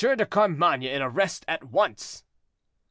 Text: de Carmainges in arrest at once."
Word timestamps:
de 0.01 0.25
Carmainges 0.25 0.89
in 0.91 0.99
arrest 0.99 1.45
at 1.47 1.63
once." 1.63 2.23